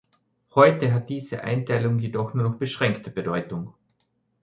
Heute 0.55 0.93
hat 0.95 1.11
diese 1.11 1.43
Einteilung 1.43 1.99
jedoch 1.99 2.33
nur 2.33 2.41
noch 2.43 2.55
beschränkte 2.57 3.11
Bedeutung. 3.11 3.75